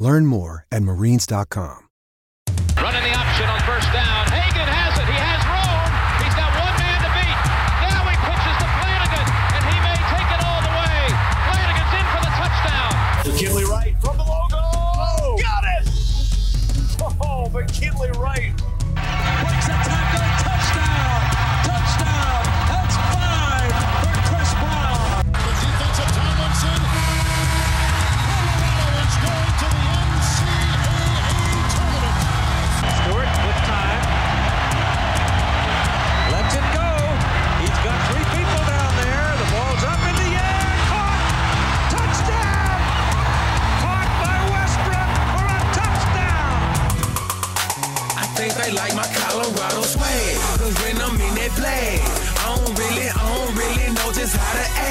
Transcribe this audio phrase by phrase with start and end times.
[0.00, 1.86] Learn more at marines.com.
[2.80, 4.24] Running the option on first down.
[4.32, 5.04] Hagan has it.
[5.04, 5.88] He has room.
[6.24, 7.38] He's got one man to beat.
[7.84, 10.98] Now he pitches to Flanagan, and he may take it all the way.
[11.52, 12.90] Flanagan's in for the touchdown.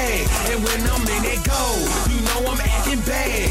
[0.00, 0.50] Act.
[0.50, 1.62] And when I'm in that go,
[2.10, 3.50] you know I'm acting bad.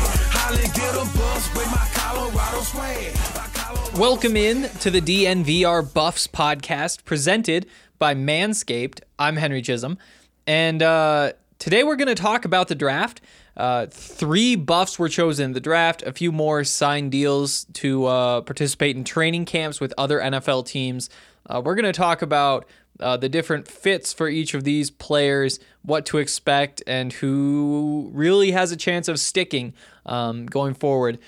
[0.49, 3.99] A bus with my Colorado swag.
[3.99, 7.67] Welcome in to the DNVR Buffs podcast presented
[7.99, 9.01] by Manscaped.
[9.19, 9.99] I'm Henry Chisholm.
[10.47, 13.21] And uh, today we're going to talk about the draft.
[13.55, 18.41] Uh, three buffs were chosen in the draft, a few more signed deals to uh,
[18.41, 21.09] participate in training camps with other NFL teams.
[21.45, 22.65] Uh, we're going to talk about
[22.99, 28.51] uh, the different fits for each of these players, what to expect, and who really
[28.51, 29.73] has a chance of sticking
[30.05, 31.19] um, going forward.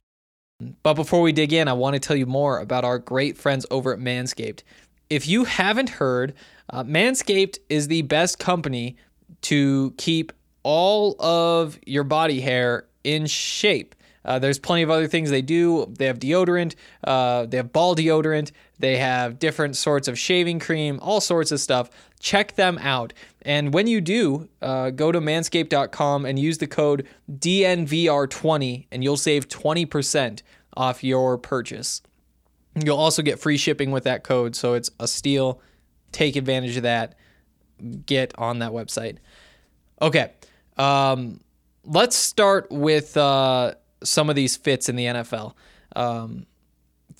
[0.83, 3.65] But before we dig in, I want to tell you more about our great friends
[3.71, 4.61] over at Manscaped.
[5.09, 6.33] If you haven't heard,
[6.69, 8.95] uh, Manscaped is the best company
[9.41, 10.31] to keep
[10.63, 13.95] all of your body hair in shape.
[14.23, 15.91] Uh, there's plenty of other things they do.
[15.97, 20.99] They have deodorant, uh, they have ball deodorant, they have different sorts of shaving cream,
[21.01, 21.89] all sorts of stuff.
[22.19, 23.13] Check them out.
[23.43, 29.17] And when you do, uh, go to manscaped.com and use the code DNVR20 and you'll
[29.17, 30.41] save 20%
[30.75, 32.01] off your purchase.
[32.75, 35.61] You'll also get free shipping with that code, so it's a steal.
[36.11, 37.15] Take advantage of that.
[38.05, 39.17] Get on that website.
[40.01, 40.31] Okay,
[40.77, 41.41] um,
[41.83, 45.53] let's start with uh, some of these fits in the NFL.
[45.95, 46.45] Um,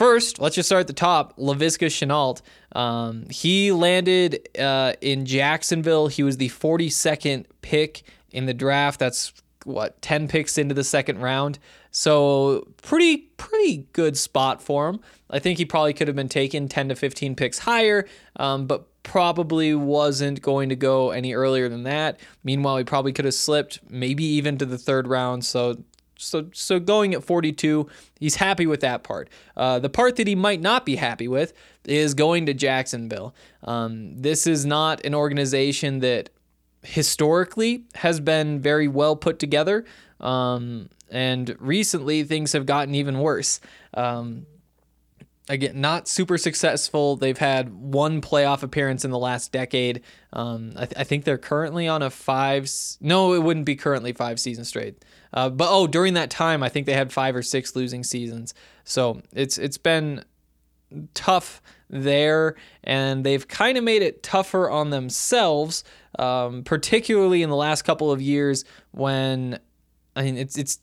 [0.02, 1.38] first, let's just start at the top.
[1.38, 2.42] Laviska Shenault.
[2.76, 6.08] Um, he landed uh, in Jacksonville.
[6.08, 8.02] He was the 42nd pick
[8.32, 9.00] in the draft.
[9.00, 9.32] That's
[9.64, 11.60] what 10 picks into the second round.
[11.92, 15.02] So pretty pretty good spot for him.
[15.30, 18.08] I think he probably could have been taken 10 to 15 picks higher,
[18.38, 22.20] um, but probably wasn't going to go any earlier than that.
[22.44, 25.46] Meanwhile, he probably could have slipped maybe even to the third round.
[25.46, 25.84] So
[26.22, 27.90] so so going at 42,
[28.20, 29.30] he's happy with that part.
[29.58, 31.54] Uh, the part that he might not be happy with
[31.86, 33.34] is going to Jacksonville.
[33.64, 36.30] Um, this is not an organization that
[36.84, 39.86] historically has been very well put together.
[40.20, 43.60] Um, and recently things have gotten even worse.
[43.94, 44.46] Um,
[45.50, 47.18] again, not super successful.
[47.18, 50.02] They've had one playoff appearance in the last decade.
[50.34, 52.70] Um, I, th- I, think they're currently on a five.
[53.02, 55.04] No, it wouldn't be currently five seasons straight.
[55.34, 58.54] Uh, but oh, during that time, I think they had five or six losing seasons.
[58.84, 60.24] So it's it's been
[61.14, 65.84] tough there, and they've kind of made it tougher on themselves,
[66.20, 69.60] um, particularly in the last couple of years when
[70.16, 70.80] I mean, it's it's.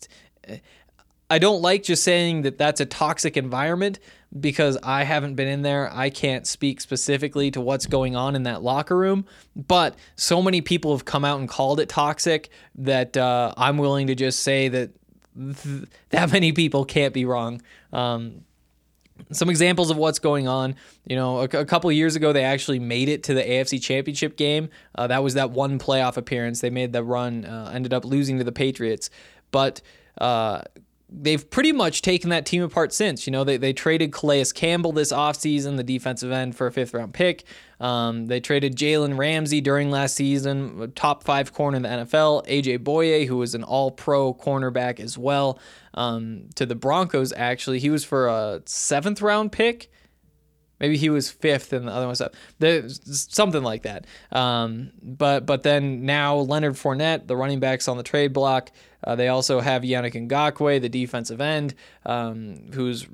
[1.31, 3.99] I don't like just saying that that's a toxic environment
[4.39, 5.91] because I haven't been in there.
[5.93, 9.25] I can't speak specifically to what's going on in that locker room,
[9.57, 14.07] but so many people have come out and called it toxic that uh, I'm willing
[14.09, 14.91] to just say that
[15.35, 17.63] th- that many people can't be wrong.
[17.93, 18.45] Um,
[19.33, 20.75] some examples of what's going on.
[21.07, 24.37] You know, a, a couple years ago, they actually made it to the AFC Championship
[24.37, 24.69] game.
[24.95, 26.61] Uh, that was that one playoff appearance.
[26.61, 29.11] They made the run, uh, ended up losing to the Patriots.
[29.51, 29.81] But
[30.21, 30.63] uh,
[31.11, 33.27] they've pretty much taken that team apart since.
[33.27, 36.93] You know, they, they traded Calais Campbell this offseason, the defensive end, for a fifth
[36.95, 37.45] round pick.
[37.81, 42.47] Um, they traded Jalen Ramsey during last season, top five corner in the NFL.
[42.47, 45.59] AJ Bouye, who was an all pro cornerback as well,
[45.95, 47.79] um, to the Broncos, actually.
[47.79, 49.91] He was for a seventh round pick.
[50.81, 52.35] Maybe he was fifth and the other one was up.
[52.59, 53.01] There's
[53.33, 54.07] something like that.
[54.33, 58.71] Um, but but then now Leonard Fournette, the running backs on the trade block.
[59.05, 63.07] Uh, they also have Yannick Ngakoue, the defensive end, um, who's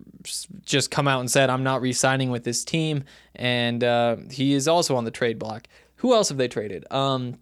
[0.64, 4.66] just come out and said, "I'm not re-signing with this team," and uh, he is
[4.66, 5.66] also on the trade block.
[5.96, 6.90] Who else have they traded?
[6.90, 7.38] Um,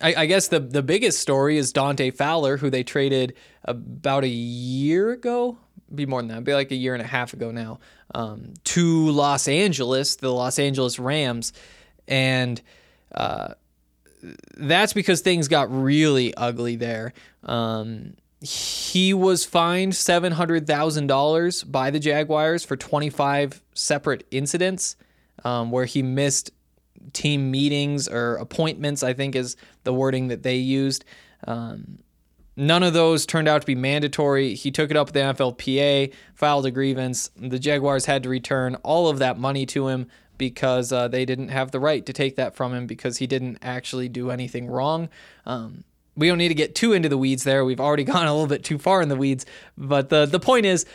[0.00, 3.34] I, I, guess the the biggest story is Dante Fowler, who they traded
[3.64, 5.58] about a year ago.
[5.94, 6.44] Be more than that.
[6.44, 7.80] Be like a year and a half ago now.
[8.14, 11.52] Um, to Los Angeles, the Los Angeles Rams,
[12.06, 12.60] and
[13.14, 13.54] uh,
[14.56, 17.12] that's because things got really ugly there.
[17.42, 24.26] Um, he was fined seven hundred thousand dollars by the Jaguars for twenty five separate
[24.30, 24.96] incidents
[25.44, 26.50] um, where he missed
[27.12, 31.04] team meetings or appointments, I think is the wording that they used.
[31.46, 31.98] Um,
[32.56, 34.54] none of those turned out to be mandatory.
[34.54, 37.30] He took it up with the NFLPA, filed a grievance.
[37.36, 40.06] The Jaguars had to return all of that money to him
[40.38, 43.58] because uh, they didn't have the right to take that from him because he didn't
[43.62, 45.08] actually do anything wrong.
[45.46, 45.84] Um,
[46.16, 47.64] we don't need to get too into the weeds there.
[47.64, 49.46] We've already gone a little bit too far in the weeds.
[49.76, 50.86] But the, the point is,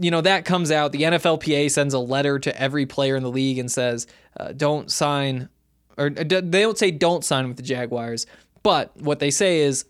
[0.00, 0.92] you know, that comes out.
[0.92, 4.06] The NFLPA sends a letter to every player in the league and says,
[4.38, 5.48] uh, don't sign,
[5.96, 8.26] or uh, they don't say don't sign with the Jaguars.
[8.62, 9.86] But what they say is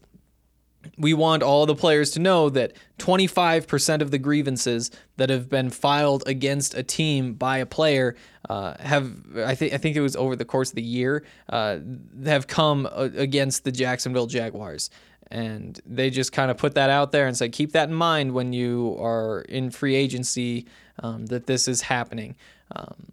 [0.97, 5.71] we want all the players to know that 25% of the grievances that have been
[5.71, 8.17] filed against a team by a player
[8.49, 11.79] uh, have I think I think it was over the course of the year uh,
[12.25, 14.91] have come uh, against the Jacksonville Jaguars
[15.31, 18.33] and they just kind of put that out there and said keep that in mind
[18.33, 20.67] when you are in free agency
[21.03, 22.37] um, that this is happening.
[22.75, 23.13] Um,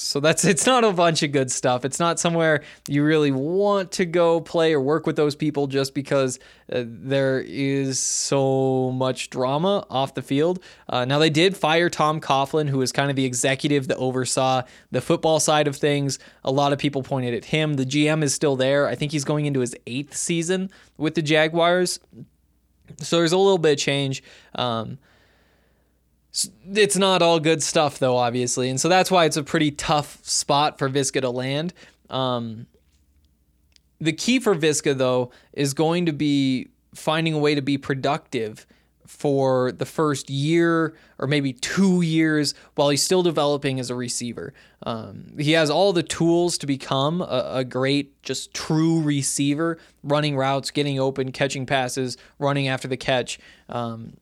[0.00, 1.84] so that's it's not a bunch of good stuff.
[1.84, 5.94] It's not somewhere you really want to go play or work with those people just
[5.94, 6.38] because
[6.72, 10.62] uh, there is so much drama off the field.
[10.88, 14.62] Uh, now they did fire Tom Coughlin, who was kind of the executive that oversaw
[14.90, 16.18] the football side of things.
[16.44, 17.74] A lot of people pointed at him.
[17.74, 18.86] The GM is still there.
[18.86, 22.00] I think he's going into his eighth season with the Jaguars.
[22.98, 24.22] So there's a little bit of change.
[24.54, 24.98] Um,
[26.72, 28.70] it's not all good stuff, though, obviously.
[28.70, 31.72] And so that's why it's a pretty tough spot for Viska to land.
[32.08, 32.66] Um,
[34.00, 38.66] the key for Viska, though, is going to be finding a way to be productive
[39.06, 44.54] for the first year or maybe two years while he's still developing as a receiver.
[44.84, 50.36] Um, he has all the tools to become a, a, great, just true receiver, running
[50.36, 53.40] routes, getting open, catching passes, running after the catch.
[53.68, 54.16] Um,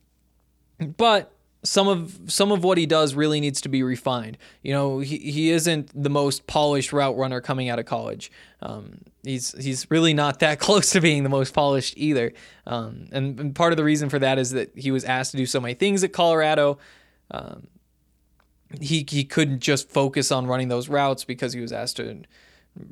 [0.96, 1.32] but
[1.64, 4.38] some of some of what he does really needs to be refined.
[4.62, 8.30] You know, he, he isn't the most polished route runner coming out of college.
[8.62, 12.32] Um, he's he's really not that close to being the most polished either.
[12.66, 15.36] Um, and, and, part of the reason for that is that he was asked to
[15.36, 16.78] do so many things at Colorado.
[17.30, 17.66] Um,
[18.80, 22.22] he he couldn't just focus on running those routes because he was asked to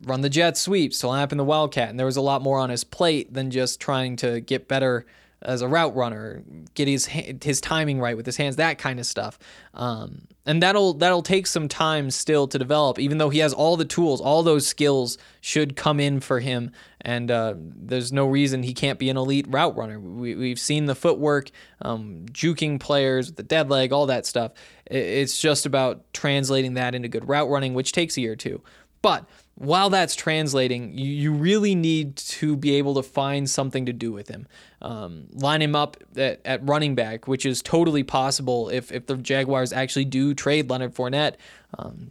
[0.05, 2.59] run the jet sweeps, to up in the wildcat, and there was a lot more
[2.59, 5.07] on his plate than just trying to get better
[5.43, 6.43] as a route runner,
[6.75, 9.39] get his his timing right with his hands, that kind of stuff.
[9.75, 12.99] Um, and that'll that'll take some time still to develop.
[12.99, 16.71] Even though he has all the tools, all those skills should come in for him,
[17.01, 20.01] and uh, there's no reason he can't be an elite route runner.
[20.01, 21.51] We, we've seen the footwork,
[21.83, 24.53] um, juking players, the dead leg, all that stuff.
[24.87, 28.63] It's just about translating that into good route running, which takes a year or two.
[29.07, 29.25] But
[29.55, 34.11] while that's translating, you, you really need to be able to find something to do
[34.11, 34.49] with him.
[34.83, 39.17] Um, line him up at, at running back, which is totally possible if, if the
[39.17, 41.35] Jaguars actually do trade Leonard Fournette.
[41.79, 42.11] Um,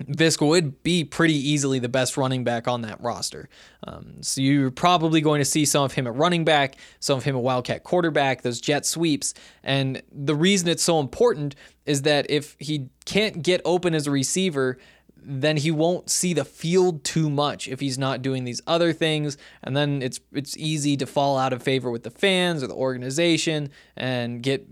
[0.00, 3.50] Viska would be pretty easily the best running back on that roster.
[3.86, 7.24] Um, so you're probably going to see some of him at running back, some of
[7.24, 9.34] him at Wildcat quarterback, those jet sweeps.
[9.62, 14.10] And the reason it's so important is that if he can't get open as a
[14.10, 14.78] receiver,
[15.16, 19.38] then he won't see the field too much if he's not doing these other things.
[19.62, 22.74] And then it's it's easy to fall out of favor with the fans or the
[22.74, 24.68] organization and get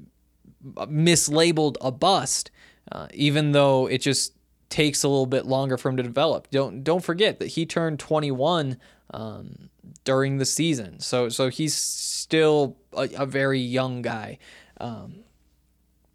[0.65, 2.51] mislabeled a bust
[2.91, 4.35] uh, even though it just
[4.69, 6.49] takes a little bit longer for him to develop.
[6.51, 8.79] Don't don't forget that he turned 21
[9.13, 9.71] um,
[10.05, 10.99] during the season.
[11.01, 14.39] So so he's still a, a very young guy.
[14.81, 15.22] Um,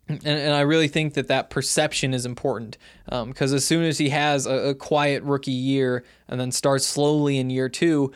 [0.08, 3.98] and, and I really think that that perception is important because um, as soon as
[3.98, 8.12] he has a, a quiet rookie year and then starts slowly in year two,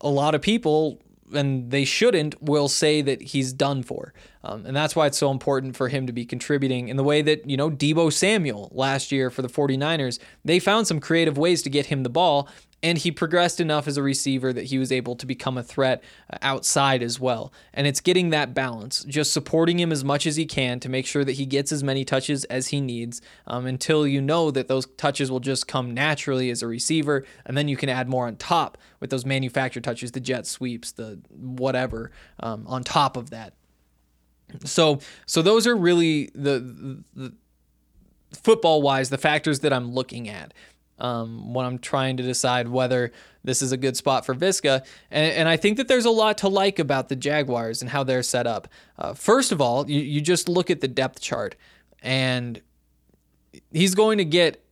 [0.00, 0.98] a lot of people
[1.34, 4.12] and they shouldn't will say that he's done for.
[4.44, 7.22] Um, and that's why it's so important for him to be contributing in the way
[7.22, 11.62] that, you know, Deebo Samuel last year for the 49ers, they found some creative ways
[11.62, 12.48] to get him the ball
[12.82, 16.02] and he progressed enough as a receiver that he was able to become a threat
[16.32, 17.52] uh, outside as well.
[17.72, 21.06] And it's getting that balance, just supporting him as much as he can to make
[21.06, 24.68] sure that he gets as many touches as he needs um, until you know that
[24.68, 27.24] those touches will just come naturally as a receiver.
[27.46, 30.92] And then you can add more on top with those manufactured touches, the jet sweeps,
[30.92, 33.54] the whatever um, on top of that.
[34.64, 37.32] So, so those are really the, the, the
[38.32, 40.54] football wise the factors that I'm looking at
[40.98, 43.12] um, when I'm trying to decide whether
[43.44, 44.84] this is a good spot for Viska.
[45.10, 48.04] And, and, I think that there's a lot to like about the Jaguars and how
[48.04, 48.68] they're set up.
[48.98, 51.56] Uh, first of all, you, you just look at the depth chart,
[52.02, 52.60] and
[53.72, 54.64] he's going to get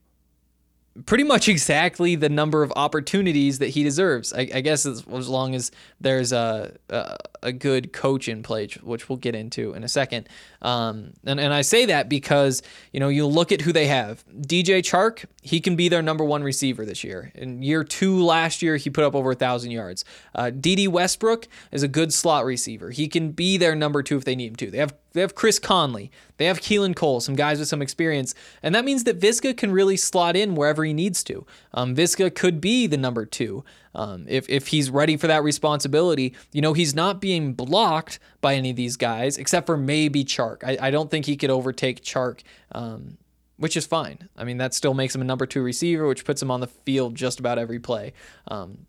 [1.06, 4.32] pretty much exactly the number of opportunities that he deserves.
[4.32, 8.74] I, I guess as, as, long as there's a, a, a good coach in place,
[8.82, 10.28] which we'll get into in a second.
[10.62, 14.24] Um, and and I say that because you know you look at who they have.
[14.28, 17.32] DJ Chark, he can be their number one receiver this year.
[17.34, 20.04] In year two last year, he put up over a thousand yards.
[20.34, 22.90] Uh, Dede Westbrook is a good slot receiver.
[22.90, 24.70] He can be their number two if they need him to.
[24.70, 26.10] They have they have Chris Conley.
[26.36, 28.34] They have Keelan Cole, some guys with some experience.
[28.62, 31.46] And that means that Viska can really slot in wherever he needs to.
[31.74, 36.34] Um, Viska could be the number two um, if, if he's ready for that responsibility.
[36.52, 40.64] You know, he's not being blocked by any of these guys, except for maybe Chark.
[40.64, 42.42] I, I don't think he could overtake Chark.
[42.72, 43.18] Um,
[43.56, 44.30] which is fine.
[44.38, 46.66] I mean, that still makes him a number two receiver, which puts him on the
[46.66, 48.14] field just about every play.
[48.48, 48.86] Um,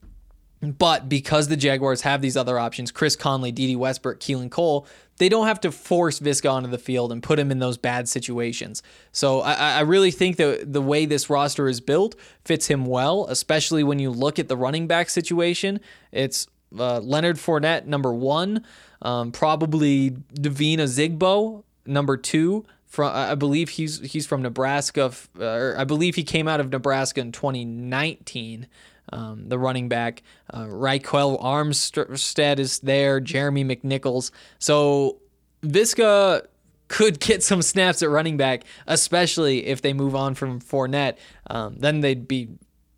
[0.62, 4.86] but because the Jaguars have these other options, Chris Conley, Dede Westbrook, Keelan Cole,
[5.18, 8.08] they don't have to force Viska onto the field and put him in those bad
[8.08, 8.84] situations.
[9.12, 12.16] So I, I really think that the way this roster is built
[12.46, 15.80] fits him well, especially when you look at the running back situation.
[16.12, 18.64] It's uh, Leonard Fournette, number one,
[19.02, 22.66] um, probably Devine Ozigbo, number two.
[22.86, 27.22] From, I believe he's he's from Nebraska, or I believe he came out of Nebraska
[27.22, 28.68] in 2019
[29.12, 30.24] um, the running back.
[30.50, 34.32] Uh, Ryquell Armstead is there, Jeremy McNichols.
[34.60, 35.20] So
[35.62, 36.46] Viska
[36.88, 41.18] could get some snaps at running back, especially if they move on from Fournette.
[41.48, 42.50] Um, then they'd be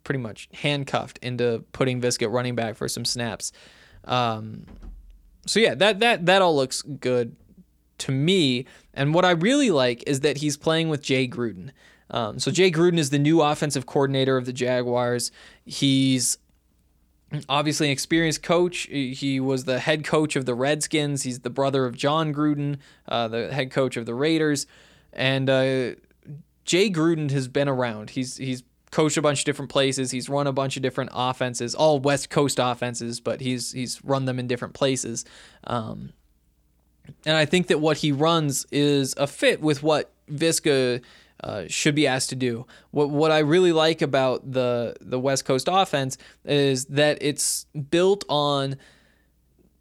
[0.04, 3.52] pretty much handcuffed into putting Viska running back for some snaps.
[4.06, 4.66] Um,
[5.46, 7.36] so yeah, that that that all looks good
[8.00, 8.66] to me.
[8.94, 11.72] And what I really like is that he's playing with Jay Gruden.
[12.10, 15.32] Um, so Jay Gruden is the new offensive coordinator of the Jaguars.
[15.66, 16.38] He's
[17.50, 18.88] obviously an experienced coach.
[18.92, 21.24] He was the head coach of the Redskins.
[21.24, 24.68] He's the brother of Jon Gruden, uh, the head coach of the Raiders.
[25.12, 25.92] And uh,
[26.66, 28.12] Jay Gruden has been around.
[28.12, 30.12] He's he's coached a bunch of different places.
[30.12, 34.26] He's run a bunch of different offenses, all West Coast offenses, but he's he's run
[34.26, 35.26] them in different places.
[35.66, 36.14] Um,
[37.26, 41.02] and I think that what he runs is a fit with what Viska
[41.42, 42.66] uh, should be asked to do.
[42.92, 48.24] What what I really like about the the West Coast offense is that it's built
[48.30, 48.78] on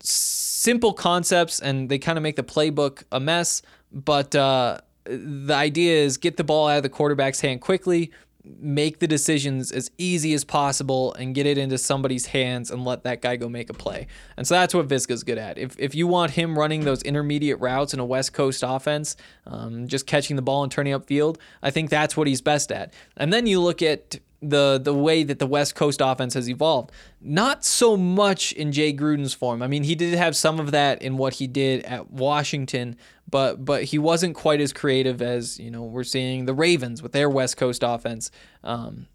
[0.01, 3.63] simple concepts and they kind of make the playbook a mess.
[3.93, 8.11] But uh, the idea is get the ball out of the quarterback's hand quickly,
[8.45, 13.05] make the decisions as easy as possible and get it into somebody's hands and let
[13.05, 14.07] that guy go make a play.
[14.37, 15.59] And so that's what Viska's good at.
[15.59, 19.87] If, if you want him running those intermediate routes in a West Coast offense, um,
[19.87, 22.93] just catching the ball and turning up field, I think that's what he's best at.
[23.17, 26.91] And then you look at the the way that the West Coast offense has evolved.
[27.21, 29.63] Not so much in Jay Gruden's form.
[29.63, 32.97] I mean, he did have some of that in what he did at Washington,
[33.31, 37.13] but but he wasn't quite as creative as you know we're seeing the Ravens with
[37.13, 38.31] their West Coast offense.
[38.65, 39.07] Um,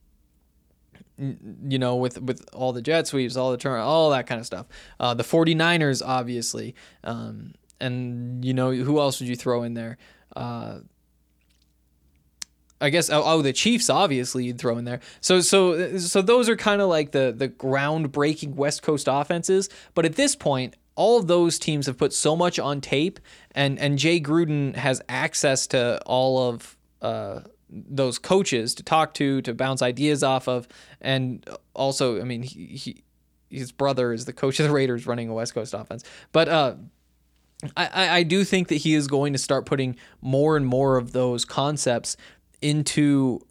[1.17, 4.45] you know, with with all the jet sweeps, all the turn, all that kind of
[4.45, 4.67] stuff.
[4.99, 6.75] Uh, the 49ers, obviously.
[7.03, 9.97] Um, and, you know, who else would you throw in there?
[10.35, 10.79] Uh,
[12.79, 14.99] I guess oh, oh, the Chiefs obviously you'd throw in there.
[15.19, 19.69] So so so those are kind of like the the groundbreaking West Coast offenses.
[19.93, 23.19] But at this point, all of those teams have put so much on tape,
[23.51, 29.41] and and Jay Gruden has access to all of uh, those coaches to talk to,
[29.43, 30.67] to bounce ideas off of,
[31.01, 33.03] and also, I mean, he, he
[33.49, 36.49] his brother is the coach of the Raiders running a West Coast offense, but.
[36.49, 36.75] Uh,
[37.75, 41.11] I, I do think that he is going to start putting more and more of
[41.11, 42.15] those concepts
[42.61, 43.41] into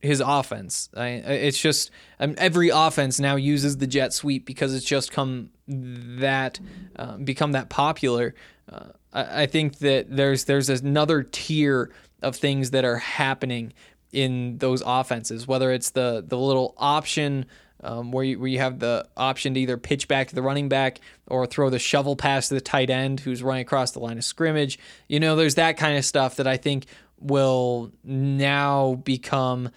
[0.00, 0.90] his offense.
[0.94, 1.90] I, it's just
[2.20, 6.60] um, every offense now uses the jet sweep because it's just come that
[6.96, 8.34] uh, become that popular.
[8.70, 11.90] Uh, I, I, think that there's there's another tier
[12.22, 13.72] of things that are happening
[14.12, 17.46] in those offenses, whether it's the the little option
[17.84, 20.68] um, where, you, where you have the option to either pitch back to the running
[20.68, 24.16] back or throw the shovel pass to the tight end who's running across the line
[24.16, 24.78] of scrimmage.
[25.06, 26.86] You know, there's that kind of stuff that I think
[27.24, 29.70] will now become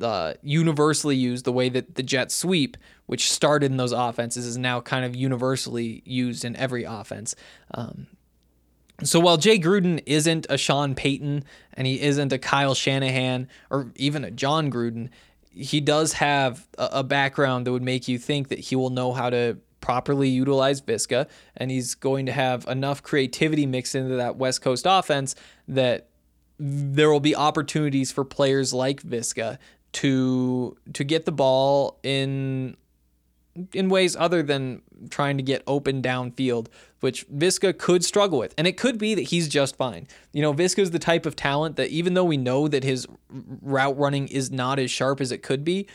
[0.00, 4.56] uh, universally used the way that the jet sweep, which started in those offenses, is
[4.56, 7.34] now kind of universally used in every offense.
[7.74, 8.06] Um,
[9.02, 11.44] so while Jay Gruden isn't a Sean Payton
[11.74, 15.10] and he isn't a Kyle Shanahan or even a Jon Gruden,
[15.50, 19.12] he does have a, a background that would make you think that he will know
[19.12, 24.36] how to properly utilize Viska and he's going to have enough creativity mixed into that
[24.36, 25.34] West Coast offense
[25.68, 26.07] that
[26.58, 29.58] there will be opportunities for players like Viska
[29.92, 32.76] to to get the ball in
[33.72, 36.68] in ways other than trying to get open downfield,
[37.00, 38.54] which Viska could struggle with.
[38.56, 40.06] And it could be that he's just fine.
[40.32, 43.06] You know, Viska's the type of talent that even though we know that his
[43.62, 45.86] route running is not as sharp as it could be,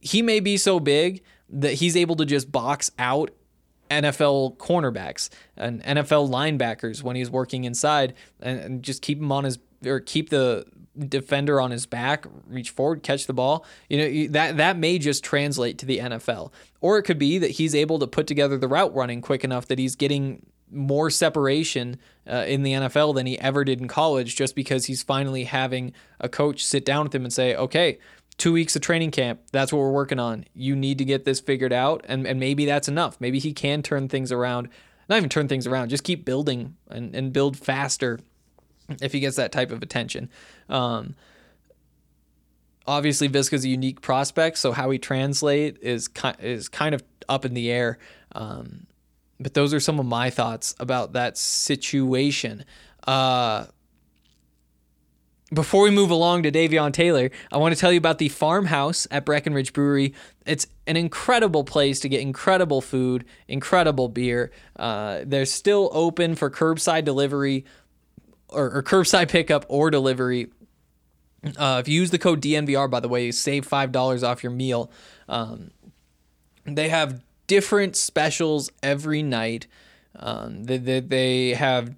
[0.00, 3.30] he may be so big that he's able to just box out
[3.90, 9.44] NFL cornerbacks and NFL linebackers when he's working inside and, and just keep him on
[9.44, 10.64] his or keep the
[10.98, 13.64] defender on his back, reach forward, catch the ball.
[13.88, 16.52] You know, that that may just translate to the NFL.
[16.80, 19.66] Or it could be that he's able to put together the route running quick enough
[19.66, 21.96] that he's getting more separation
[22.28, 25.92] uh, in the NFL than he ever did in college just because he's finally having
[26.18, 27.98] a coach sit down with him and say, "Okay,
[28.38, 29.40] two weeks of training camp.
[29.52, 30.44] That's what we're working on.
[30.54, 32.04] You need to get this figured out.
[32.08, 33.20] And, and maybe that's enough.
[33.20, 34.68] Maybe he can turn things around.
[35.08, 38.18] Not even turn things around, just keep building and, and build faster
[39.00, 40.30] if he gets that type of attention.
[40.68, 41.14] Um,
[42.86, 47.44] obviously, Viska's a unique prospect, so how he translate is ki- is kind of up
[47.44, 47.98] in the air.
[48.32, 48.86] Um,
[49.38, 52.64] but those are some of my thoughts about that situation.
[53.06, 53.66] Uh,
[55.52, 59.06] before we move along to Davion Taylor, I want to tell you about the farmhouse
[59.12, 60.12] at Breckenridge Brewery.
[60.44, 64.50] It's an incredible place to get incredible food, incredible beer.
[64.74, 67.64] Uh, they're still open for curbside delivery
[68.48, 70.48] or, or curbside pickup or delivery.
[71.56, 74.90] Uh, if you use the code DNVR, by the way, save $5 off your meal.
[75.28, 75.70] Um,
[76.64, 79.66] they have different specials every night.
[80.18, 81.94] Um, they, they, have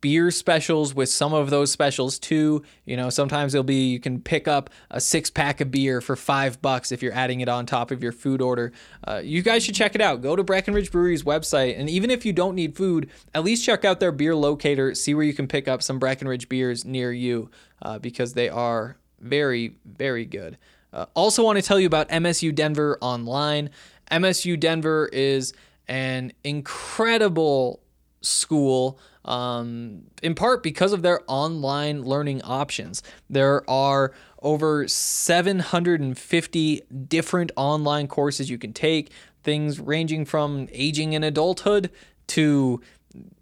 [0.00, 2.62] beer specials with some of those specials too.
[2.86, 6.16] You know, sometimes it'll be you can pick up a six pack of beer for
[6.16, 8.72] five bucks if you're adding it on top of your food order.
[9.06, 10.22] Uh, you guys should check it out.
[10.22, 13.84] Go to Breckenridge Brewery's website, and even if you don't need food, at least check
[13.84, 14.94] out their beer locator.
[14.94, 17.50] See where you can pick up some Breckenridge beers near you
[17.82, 20.56] uh, because they are very, very good.
[20.92, 23.68] Uh, also, want to tell you about MSU Denver Online.
[24.10, 25.52] MSU Denver is
[25.88, 27.80] an incredible
[28.20, 33.02] school um, in part because of their online learning options.
[33.28, 39.10] There are over 750 different online courses you can take,
[39.42, 41.90] things ranging from aging in adulthood
[42.28, 42.80] to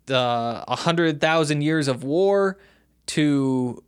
[0.06, 2.58] the 100,000 years of war
[3.06, 3.82] to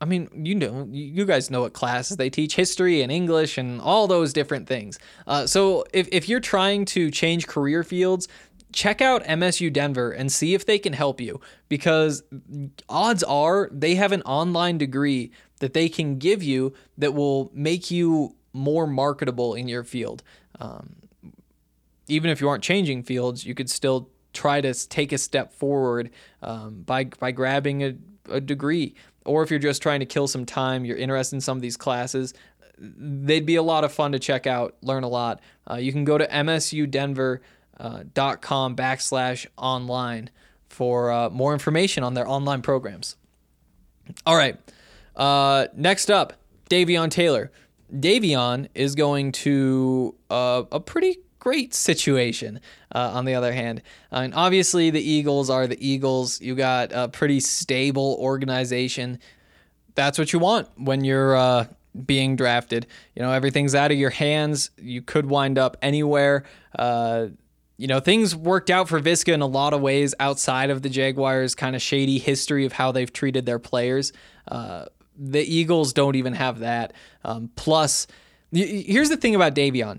[0.00, 3.80] I mean, you know, you guys know what classes they teach history and English and
[3.80, 4.98] all those different things.
[5.26, 8.28] Uh, so if, if you're trying to change career fields,
[8.72, 12.22] check out MSU Denver and see if they can help you because
[12.88, 17.90] odds are they have an online degree that they can give you that will make
[17.90, 20.22] you more marketable in your field.
[20.60, 20.96] Um,
[22.06, 26.10] even if you aren't changing fields, you could still try to take a step forward
[26.42, 27.94] um, by by grabbing a,
[28.30, 28.94] a degree
[29.28, 31.76] or if you're just trying to kill some time, you're interested in some of these
[31.76, 32.34] classes,
[32.78, 35.40] they'd be a lot of fun to check out, learn a lot.
[35.70, 37.42] Uh, you can go to msudenver.com
[37.80, 40.30] uh, backslash online
[40.68, 43.16] for uh, more information on their online programs.
[44.24, 44.56] All right.
[45.16, 46.34] Uh, next up,
[46.70, 47.50] Davion Taylor.
[47.92, 52.60] Davion is going to uh, a pretty great situation.
[52.94, 56.40] Uh, on the other hand, uh, and obviously the Eagles are the Eagles.
[56.40, 59.18] You got a pretty stable organization.
[59.94, 61.66] That's what you want when you're uh,
[62.06, 62.86] being drafted.
[63.14, 64.70] You know everything's out of your hands.
[64.78, 66.44] You could wind up anywhere.
[66.78, 67.26] Uh,
[67.76, 70.88] you know things worked out for Viska in a lot of ways outside of the
[70.88, 74.12] Jaguars' kind of shady history of how they've treated their players.
[74.46, 74.86] Uh,
[75.18, 76.92] the Eagles don't even have that.
[77.24, 78.06] Um, plus,
[78.52, 79.98] here's the thing about Davion.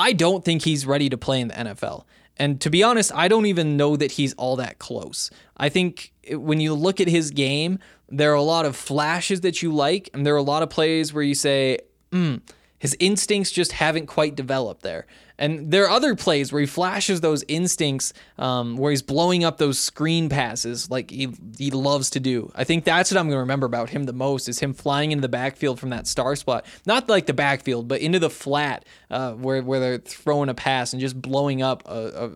[0.00, 2.04] I don't think he's ready to play in the NFL.
[2.38, 5.30] And to be honest, I don't even know that he's all that close.
[5.58, 9.62] I think when you look at his game, there are a lot of flashes that
[9.62, 12.36] you like, and there are a lot of plays where you say, hmm,
[12.80, 15.06] his instincts just haven't quite developed there.
[15.38, 19.58] And there are other plays where he flashes those instincts, um, where he's blowing up
[19.58, 22.50] those screen passes like he he loves to do.
[22.54, 25.12] I think that's what I'm going to remember about him the most is him flying
[25.12, 28.84] into the backfield from that star spot, not like the backfield, but into the flat
[29.10, 32.32] uh, where where they're throwing a pass and just blowing up a,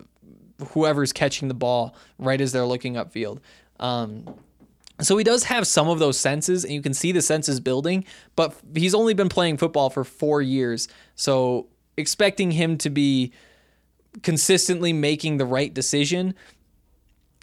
[0.59, 3.39] a, whoever's catching the ball right as they're looking upfield.
[3.79, 4.35] Um,
[5.01, 8.05] so he does have some of those senses, and you can see the senses building,
[8.35, 10.87] but he's only been playing football for four years.
[11.15, 13.33] So expecting him to be
[14.23, 16.33] consistently making the right decision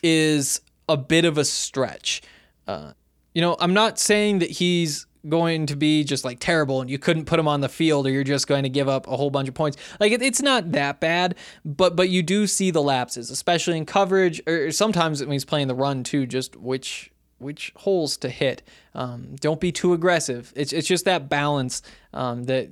[0.03, 2.23] is a bit of a stretch.
[2.67, 2.93] Uh,
[3.35, 6.99] you know, I'm not saying that he's going to be just like terrible and you
[6.99, 9.31] couldn't put him on the field or you're just going to give up a whole
[9.31, 9.77] bunch of points.
[10.01, 13.87] Like it, it's not that bad, but but you do see the lapses, especially in
[13.87, 17.12] coverage or sometimes when he's playing the run too, just which
[17.42, 18.62] which holes to hit.
[18.94, 20.52] Um, don't be too aggressive.
[20.57, 22.68] It's, it's just that balance um, that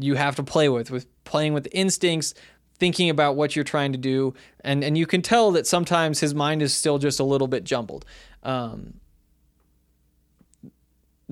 [0.00, 2.34] you have to play with, with playing with instincts,
[2.78, 4.34] thinking about what you're trying to do.
[4.60, 7.64] And, and you can tell that sometimes his mind is still just a little bit
[7.64, 8.04] jumbled.
[8.42, 8.94] Um,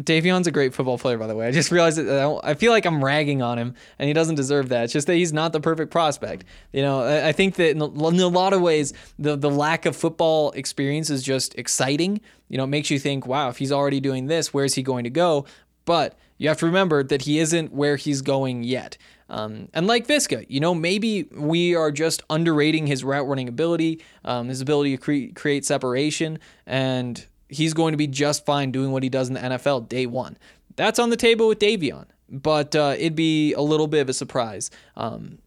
[0.01, 1.47] Davion's a great football player, by the way.
[1.47, 4.71] I just realized that I feel like I'm ragging on him, and he doesn't deserve
[4.71, 4.85] that.
[4.85, 6.45] It's just that he's not the perfect prospect.
[6.73, 10.51] You know, I think that in a lot of ways, the the lack of football
[10.53, 12.21] experience is just exciting.
[12.49, 15.05] You know, it makes you think, wow, if he's already doing this, where's he going
[15.05, 15.45] to go?
[15.85, 18.97] But you have to remember that he isn't where he's going yet.
[19.29, 24.03] Um, and like Viska, you know, maybe we are just underrating his route running ability,
[24.25, 28.91] um, his ability to cre- create separation, and he's going to be just fine doing
[28.93, 30.37] what he does in the NFL day one.
[30.77, 34.15] That's on the table with Davion, but uh, it'd be a little bit of a
[34.15, 34.71] surprise.
[34.97, 35.39] Um,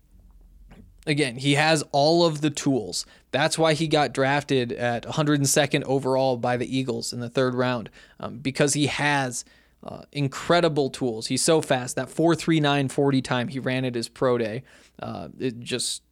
[1.07, 3.05] again, he has all of the tools.
[3.31, 7.89] That's why he got drafted at 102nd overall by the Eagles in the third round,
[8.19, 9.45] um, because he has
[9.83, 11.27] uh, incredible tools.
[11.27, 11.95] He's so fast.
[11.95, 14.63] That 4.3940 time he ran at his pro day,
[15.01, 16.03] uh, it just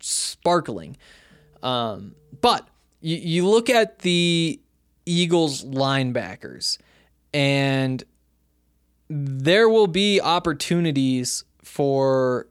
[0.00, 0.96] sparkling.
[1.62, 2.68] Um, but
[3.00, 4.59] you, you look at the
[5.06, 6.78] Eagles linebackers,
[7.32, 8.04] and
[9.08, 12.46] there will be opportunities for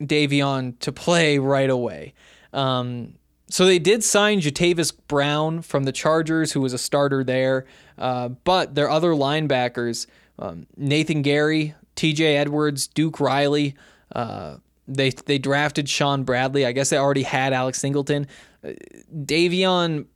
[0.00, 2.14] Davion to play right away.
[2.52, 3.14] Um,
[3.48, 7.66] so they did sign Jatavis Brown from the Chargers, who was a starter there,
[7.98, 10.06] uh, but their other linebackers,
[10.38, 12.36] um, Nathan Gerry, T.J.
[12.36, 13.74] Edwards, Duke Riley.
[14.14, 14.56] Uh,
[14.88, 16.66] they they drafted Shaun Bradley.
[16.66, 18.26] I guess they already had Alex Singleton.
[18.64, 18.70] Uh,
[19.14, 20.06] Davion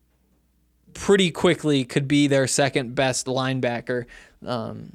[0.96, 4.06] pretty quickly could be their second best linebacker.
[4.44, 4.92] Um,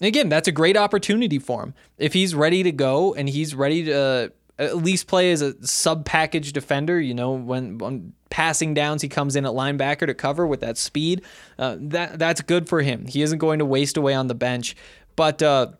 [0.00, 1.74] again, that's a great opportunity for him.
[1.98, 6.04] If he's ready to go and he's ready to at least play as a sub
[6.04, 10.46] package defender, you know, when, when, passing downs he comes in at linebacker to cover
[10.46, 11.20] with that speed,
[11.58, 13.04] uh, that that's good for him.
[13.06, 14.74] He isn't going to waste away on the bench.
[15.16, 15.72] But uh,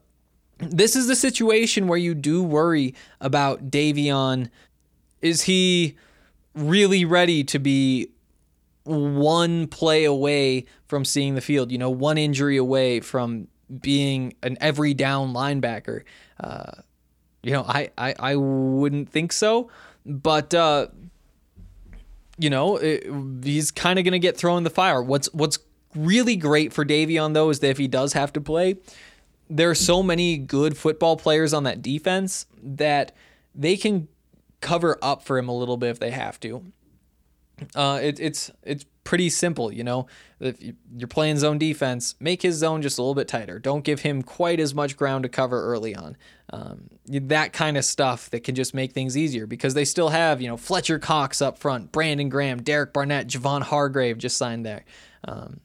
[0.59, 4.51] this is the situation where you do worry about Davion.
[5.23, 5.97] Is he
[6.55, 8.11] really ready to be
[8.85, 13.49] one play away from seeing the field, you know, one injury away from
[13.81, 16.03] being an every down linebacker.
[16.41, 16.73] Uh,
[17.43, 19.71] you know, I, I, I wouldn't think so,
[20.05, 20.89] but, uh,
[22.39, 23.07] you know, it,
[23.43, 25.03] he's kind of going to get thrown in the fire.
[25.03, 25.59] What's, what's
[25.95, 28.77] really great for Davion, though, is that if he does have to play,
[29.49, 33.15] there are so many good football players on that defense that
[33.55, 34.09] they can
[34.61, 36.65] cover up for him a little bit if they have to.
[37.75, 40.07] Uh, it, it's it's pretty simple, you know.
[40.41, 40.57] If
[40.97, 43.59] you're playing zone defense, make his zone just a little bit tighter.
[43.59, 46.17] Don't give him quite as much ground to cover early on.
[46.53, 50.41] Um, that kind of stuff that can just make things easier because they still have,
[50.41, 54.85] you know, Fletcher Cox up front, Brandon Graham, Derek Barnett, Javon Hargrave just signed there.
[55.25, 55.61] Um,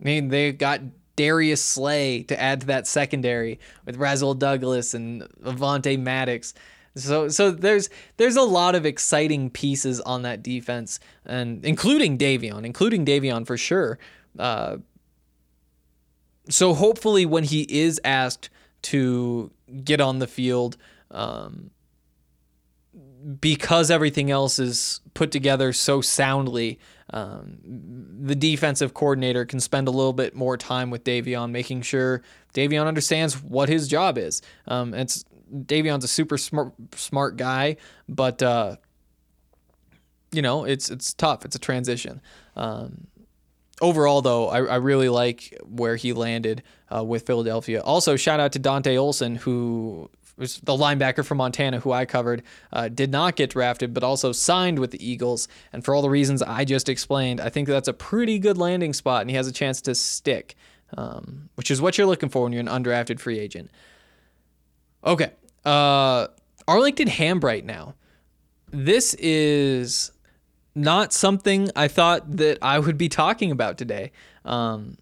[0.00, 0.80] I mean, they got
[1.16, 6.54] Darius Slay to add to that secondary with Rasul Douglas and Avonte Maddox.
[6.96, 12.64] So so there's there's a lot of exciting pieces on that defense, and including Davion,
[12.64, 13.98] including Davion for sure.
[14.38, 14.78] Uh,
[16.48, 18.50] so hopefully, when he is asked
[18.82, 19.52] to
[19.84, 20.76] get on the field,
[21.10, 21.70] um,
[23.40, 26.78] because everything else is put together so soundly,
[27.12, 32.22] um, the defensive coordinator can spend a little bit more time with Davion, making sure
[32.54, 34.42] Davion understands what his job is.
[34.66, 37.76] Um, it's Davion's a super smart smart guy,
[38.08, 38.76] but uh,
[40.32, 41.44] you know it's it's tough.
[41.44, 42.20] It's a transition.
[42.56, 43.06] Um,
[43.80, 46.62] overall, though, I, I, really like where he landed
[46.94, 47.80] uh, with Philadelphia.
[47.80, 52.42] Also, shout out to Dante Olson, who was the linebacker from Montana, who I covered,
[52.72, 55.48] uh, did not get drafted, but also signed with the Eagles.
[55.72, 58.92] And for all the reasons I just explained, I think that's a pretty good landing
[58.92, 60.56] spot, and he has a chance to stick,
[60.96, 63.70] um, which is what you're looking for when you're an undrafted free agent.
[65.04, 65.30] Okay.
[65.64, 66.28] Uh,
[66.66, 67.94] Arlington Hambright now.
[68.70, 70.12] This is
[70.74, 74.12] not something I thought that I would be talking about today.
[74.44, 74.96] Um,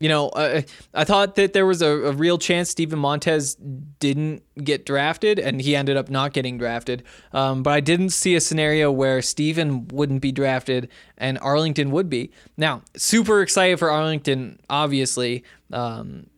[0.00, 4.42] you know, I, I thought that there was a, a real chance Steven Montez didn't
[4.56, 7.02] get drafted, and he ended up not getting drafted.
[7.34, 12.08] Um, but I didn't see a scenario where Stephen wouldn't be drafted and Arlington would
[12.08, 12.32] be.
[12.56, 15.44] Now, super excited for Arlington, obviously.
[15.70, 16.28] Um,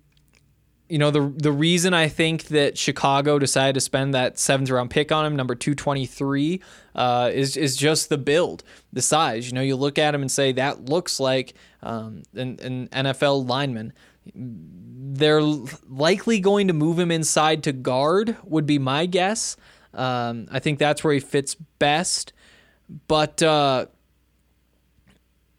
[0.93, 4.91] you know the the reason I think that Chicago decided to spend that seventh round
[4.91, 6.61] pick on him, number two twenty three,
[6.95, 9.47] uh, is is just the build, the size.
[9.49, 13.49] You know, you look at him and say that looks like um, an, an NFL
[13.49, 13.95] lineman.
[14.35, 19.57] They're likely going to move him inside to guard, would be my guess.
[19.95, 22.35] Um, I think that's where he fits best.
[23.09, 23.87] But uh,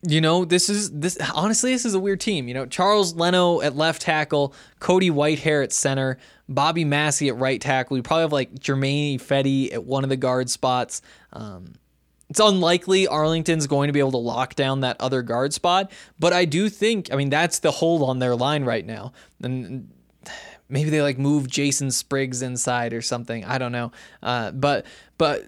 [0.06, 2.48] you know, this is this honestly, this is a weird team.
[2.48, 6.18] You know, Charles Leno at left tackle, Cody Whitehair at center,
[6.50, 7.96] Bobby Massie at right tackle.
[7.96, 11.02] We probably have like Germain Ifedi at one of the guard spots.
[11.32, 11.74] Um,
[12.30, 16.34] it's unlikely Arlington's going to be able to lock down that other guard spot, but
[16.34, 19.14] I do think, I mean, that's the hold on their line right now.
[19.42, 19.92] And
[20.68, 23.46] maybe they like move Jason Spriggs inside or something.
[23.46, 23.92] I don't know.
[24.22, 24.86] Uh, but
[25.18, 25.48] but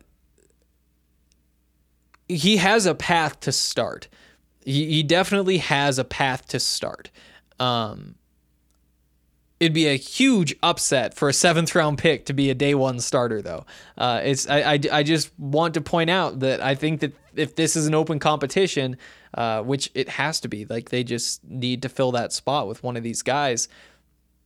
[2.27, 4.07] he has a path to start.
[4.65, 7.11] He, he definitely has a path to start.
[7.59, 8.15] Um,
[9.59, 12.99] it'd be a huge upset for a seventh round pick to be a day one
[12.99, 13.65] starter, though.
[13.97, 17.55] Uh, it's I, I, I just want to point out that I think that if
[17.55, 18.97] this is an open competition,
[19.33, 22.83] uh, which it has to be, like they just need to fill that spot with
[22.83, 23.67] one of these guys.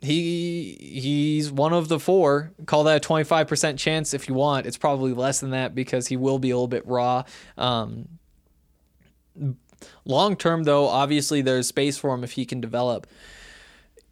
[0.01, 2.51] He he's one of the four.
[2.65, 4.65] Call that a twenty five percent chance if you want.
[4.65, 7.23] It's probably less than that because he will be a little bit raw.
[7.57, 8.07] Um,
[10.05, 13.07] long term, though, obviously there's space for him if he can develop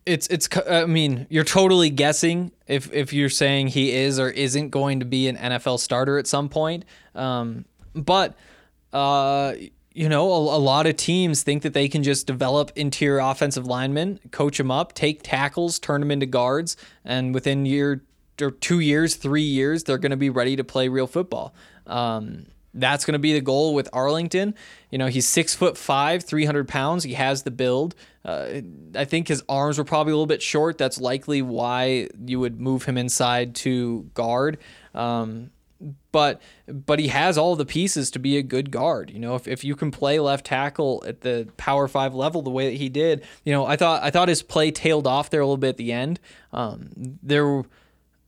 [0.08, 4.70] it's it's I mean, you're totally guessing if if you're saying he is or isn't
[4.70, 6.86] going to be an NFL starter at some point.
[7.14, 8.36] Um, but
[8.94, 9.54] uh,
[9.94, 13.66] you know, a, a, lot of teams think that they can just develop interior offensive
[13.66, 18.04] linemen, coach them up, take tackles, turn them into guards, and within year
[18.42, 21.54] or two years, three years, they're going to be ready to play real football.
[21.86, 22.46] Um,
[22.80, 24.56] that's going to be the goal with Arlington.
[24.92, 27.04] You know, he's six foot five, 300 pounds.
[27.04, 27.96] He has the build.
[28.24, 28.62] Uh,
[28.96, 30.78] I think his arms were probably a little bit short.
[30.78, 34.58] That's likely why you would move him inside to guard.
[34.94, 35.52] Um,
[36.12, 39.12] but but he has all the pieces to be a good guard.
[39.12, 42.50] You know, if, if you can play left tackle at the power five level the
[42.50, 45.42] way that he did, you know, I thought I thought his play tailed off there
[45.42, 46.20] a little bit at the end.
[46.52, 47.64] Um, there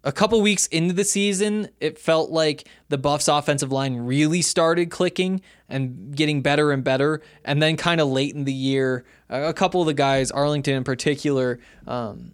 [0.04, 4.90] a couple weeks into the season, it felt like the Buffs offensive line really started
[4.90, 7.22] clicking and getting better and better.
[7.44, 10.84] And then, kind of late in the year, a couple of the guys, Arlington in
[10.84, 12.34] particular, um,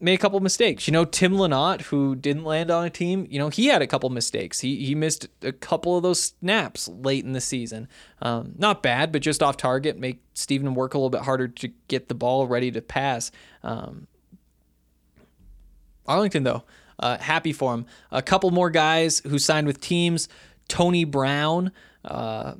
[0.00, 0.88] made a couple mistakes.
[0.88, 3.86] You know, Tim Lynott, who didn't land on a team, you know, he had a
[3.86, 4.60] couple mistakes.
[4.60, 7.88] He he missed a couple of those snaps late in the season.
[8.20, 9.98] Um, not bad, but just off target.
[9.98, 13.30] Make Steven work a little bit harder to get the ball ready to pass.
[13.62, 14.08] Um,
[16.06, 16.64] Arlington, though,
[17.00, 17.86] uh, happy for him.
[18.12, 20.28] A couple more guys who signed with teams.
[20.68, 21.72] Tony Brown.
[22.04, 22.54] Uh,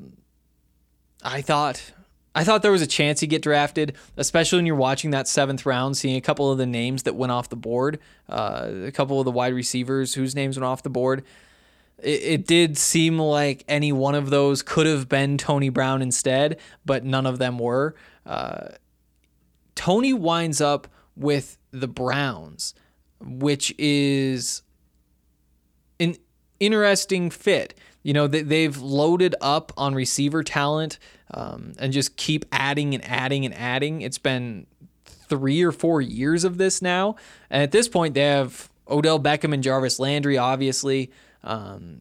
[1.22, 1.92] I thought.
[2.32, 5.66] I thought there was a chance he'd get drafted, especially when you're watching that seventh
[5.66, 7.98] round, seeing a couple of the names that went off the board,
[8.28, 11.24] uh, a couple of the wide receivers whose names went off the board.
[11.98, 16.60] It, it did seem like any one of those could have been Tony Brown instead,
[16.86, 17.96] but none of them were.
[18.24, 18.68] Uh,
[19.74, 22.74] Tony winds up with the Browns
[23.20, 24.62] which is
[25.98, 26.16] an
[26.58, 27.74] interesting fit.
[28.02, 30.98] You know, they've loaded up on receiver talent
[31.32, 34.00] um, and just keep adding and adding and adding.
[34.00, 34.66] It's been
[35.04, 37.16] three or four years of this now.
[37.50, 41.10] And at this point, they have Odell Beckham and Jarvis Landry, obviously.
[41.44, 41.98] Um,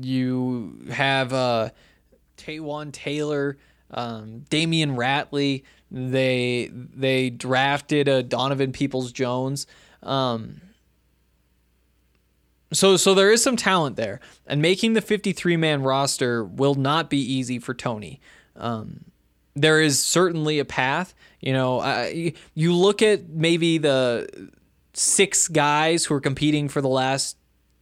[0.00, 1.70] you have uh,
[2.36, 3.58] Taywan Taylor,
[3.90, 5.64] um, Damion Ratley.
[5.90, 9.66] They they drafted a Donovan Peoples Jones.
[10.02, 10.60] Um,
[12.72, 17.10] so so there is some talent there, and making the 53 man roster will not
[17.10, 18.20] be easy for Tony.
[18.56, 19.04] Um,
[19.54, 21.14] there is certainly a path.
[21.40, 22.10] You know, uh,
[22.54, 24.50] you look at maybe the
[24.94, 27.36] six guys who are competing for the last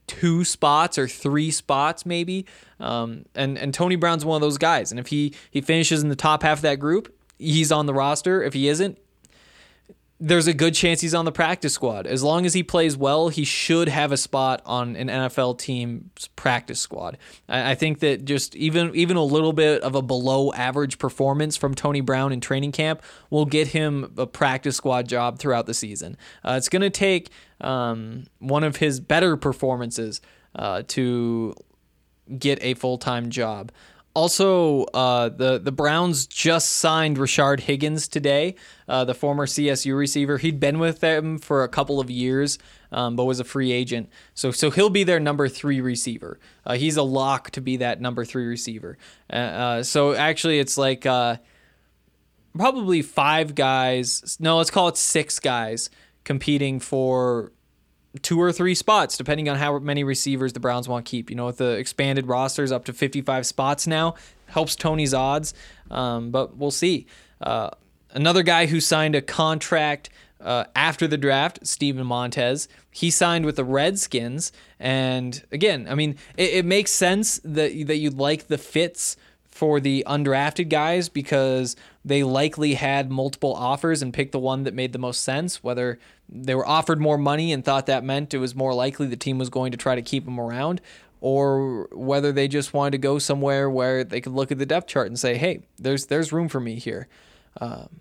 [0.06, 2.44] two spots or three spots maybe
[2.80, 6.08] um, and and Tony Brown's one of those guys and if he he finishes in
[6.08, 8.98] the top half of that group he's on the roster if he isn't
[10.22, 12.06] there's a good chance he's on the practice squad.
[12.06, 16.28] As long as he plays well, he should have a spot on an NFL team's
[16.36, 17.16] practice squad.
[17.48, 21.74] I, think that just even even a little bit of a below average performance from
[21.74, 26.18] Tony Brown in training camp will get him a practice squad job throughout the season.
[26.44, 27.30] Uh, it's going to take
[27.62, 30.20] um, one of his better performances
[30.54, 31.54] uh, to
[32.38, 33.72] get a full time job.
[34.12, 38.56] Also, uh, the the Browns just signed Rashard Higgins today,
[38.88, 40.38] uh, the former CSU receiver.
[40.38, 42.58] He'd been with them for a couple of years,
[42.90, 44.08] um, but was a free agent.
[44.34, 46.40] So so he'll be their number three receiver.
[46.66, 48.98] Uh, he's a lock to be that number three receiver.
[49.32, 51.36] Uh, uh, so actually, it's like uh,
[52.56, 54.36] probably five guys.
[54.40, 55.88] No, let's call it six guys
[56.24, 57.52] competing for
[58.22, 61.30] two or three spots, depending on how many receivers the Browns want to keep.
[61.30, 64.14] You know, with the expanded rosters up to 55 spots now,
[64.46, 65.54] helps Tony's odds,
[65.90, 67.06] um, but we'll see.
[67.40, 67.70] Uh,
[68.12, 73.56] another guy who signed a contract uh, after the draft, Steven Montez, he signed with
[73.56, 78.58] the Redskins, and again, I mean, it, it makes sense that that you like the
[78.58, 79.16] fits
[79.50, 84.74] for the undrafted guys because they likely had multiple offers and picked the one that
[84.74, 88.38] made the most sense, whether they were offered more money and thought that meant it
[88.38, 90.80] was more likely the team was going to try to keep them around,
[91.20, 94.86] or whether they just wanted to go somewhere where they could look at the depth
[94.86, 97.08] chart and say, hey, there's there's room for me here.
[97.60, 98.00] Um,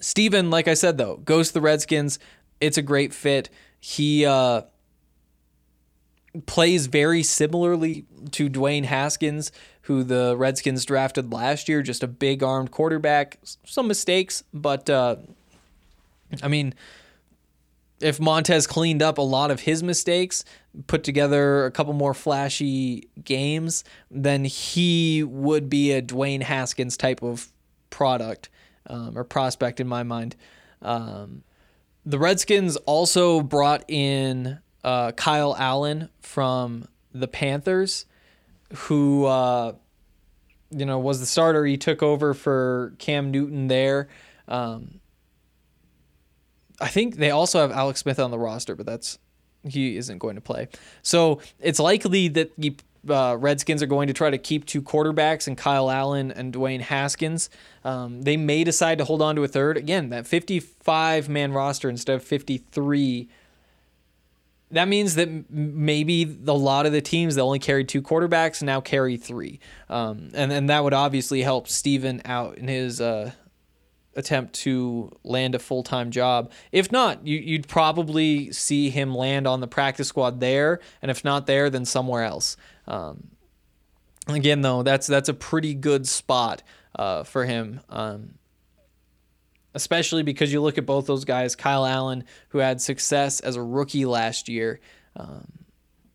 [0.00, 2.18] Steven, like I said though, goes to the Redskins.
[2.60, 3.48] It's a great fit.
[3.80, 4.62] He uh,
[6.46, 9.50] plays very similarly to Dwayne Haskins,
[9.88, 11.82] who the Redskins drafted last year.
[11.82, 13.38] Just a big armed quarterback.
[13.64, 15.16] Some mistakes, but uh,
[16.42, 16.74] I mean,
[17.98, 20.44] if Montez cleaned up a lot of his mistakes,
[20.86, 27.22] put together a couple more flashy games, then he would be a Dwayne Haskins type
[27.22, 27.50] of
[27.88, 28.50] product
[28.86, 30.36] um, or prospect in my mind.
[30.82, 31.42] Um,
[32.04, 38.04] the Redskins also brought in uh, Kyle Allen from the Panthers,
[38.74, 39.74] who uh,
[40.70, 41.64] you know was the starter.
[41.64, 44.08] He took over for Cam Newton there.
[44.46, 45.00] Um,
[46.80, 49.18] I think they also have Alex Smith on the roster, but that's
[49.64, 50.68] he isn't going to play.
[51.02, 52.76] So it's likely that the
[53.08, 56.80] uh, Redskins are going to try to keep two quarterbacks and Kyle Allen and Dwayne
[56.80, 57.50] Haskins.
[57.84, 59.76] Um, they may decide to hold on to a third.
[59.76, 63.28] Again, that 55 man roster instead of 53.
[64.70, 68.80] That means that maybe a lot of the teams that only carried two quarterbacks now
[68.80, 69.60] carry three.
[69.88, 73.32] Um, and, and that would obviously help Steven out in his uh,
[74.14, 76.52] attempt to land a full time job.
[76.70, 81.24] If not, you, you'd probably see him land on the practice squad there, and if
[81.24, 82.56] not there, then somewhere else.
[82.86, 83.28] Um,
[84.26, 86.62] again, though, that's that's a pretty good spot
[86.96, 87.80] uh, for him.
[87.88, 88.34] Um,
[89.74, 93.62] especially because you look at both those guys, Kyle Allen, who had success as a
[93.62, 94.80] rookie last year,
[95.16, 95.46] um,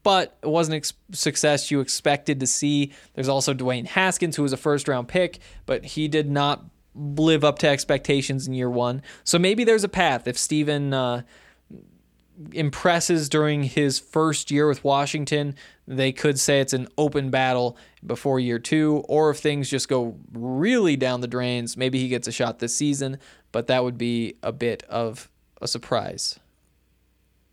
[0.03, 2.93] but it wasn't ex- success you expected to see.
[3.13, 7.43] There's also Dwayne Haskins, who was a first round pick, but he did not live
[7.43, 9.01] up to expectations in year one.
[9.23, 11.21] So maybe there's a path if Steven uh,
[12.51, 15.55] impresses during his first year with Washington.
[15.87, 20.17] They could say it's an open battle before year two, or if things just go
[20.31, 23.17] really down the drains, maybe he gets a shot this season,
[23.53, 25.29] but that would be a bit of
[25.61, 26.37] a surprise.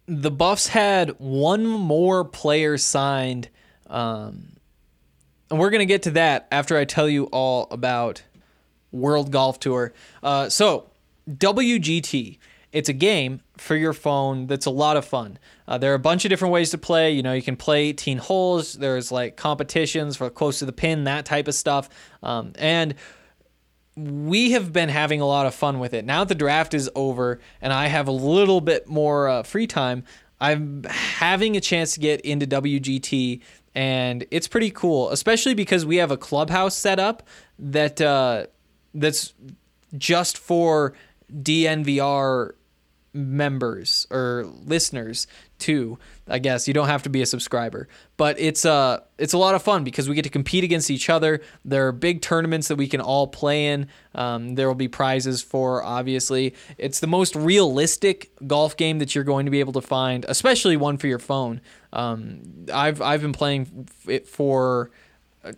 [0.07, 3.49] The Buffs had one more player signed,
[3.87, 4.57] um,
[5.49, 8.25] and we're going to get to that after I tell you all about
[8.91, 9.93] World Golf Tour.
[10.21, 10.91] Uh, so,
[11.31, 12.39] WGT,
[12.73, 15.39] it's a game for your phone that's a lot of fun.
[15.69, 17.13] Uh, there are a bunch of different ways to play.
[17.13, 18.73] You know, you can play 18 holes.
[18.73, 21.89] There's like competitions for close to the pin, that type of stuff.
[22.23, 22.95] Um, and
[24.09, 26.05] we have been having a lot of fun with it.
[26.05, 29.67] Now that the draft is over and I have a little bit more uh, free
[29.67, 30.05] time,
[30.41, 33.41] I'm having a chance to get into WGT
[33.75, 37.23] and it's pretty cool, especially because we have a clubhouse set up
[37.59, 38.47] that uh,
[38.95, 39.35] that's
[39.97, 40.95] just for
[41.33, 42.53] DNVR
[43.13, 45.27] members or listeners
[45.59, 45.99] too.
[46.31, 49.55] I guess you don't have to be a subscriber, but it's uh it's a lot
[49.55, 51.43] of fun because we get to compete against each other.
[51.65, 53.89] There are big tournaments that we can all play in.
[54.15, 56.55] Um, there will be prizes for obviously.
[56.79, 60.77] It's the most realistic golf game that you're going to be able to find, especially
[60.77, 61.61] one for your phone.
[61.93, 64.91] Um, I've I've been playing it for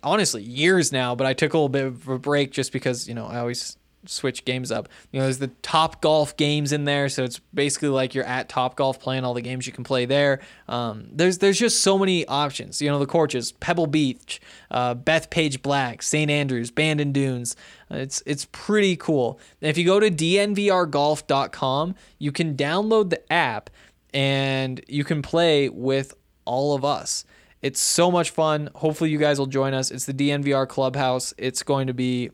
[0.03, 3.15] honestly years now, but I took a little bit of a break just because you
[3.15, 4.89] know I always switch games up.
[5.11, 8.49] You know, there's the Top Golf games in there, so it's basically like you're at
[8.49, 10.41] Top Golf playing all the games you can play there.
[10.69, 12.81] Um, there's there's just so many options.
[12.83, 17.57] You know, the courses: Pebble Beach, uh, Bethpage Black, St Andrews, Bandon Dunes.
[17.91, 19.39] It's it's pretty cool.
[19.61, 23.71] And if you go to dnvrgolf.com, you can download the app
[24.15, 27.25] and you can play with all of us.
[27.61, 28.71] It's so much fun.
[28.75, 29.91] Hopefully you guys will join us.
[29.91, 31.33] It's the DNVR Clubhouse.
[31.39, 32.31] It's going to be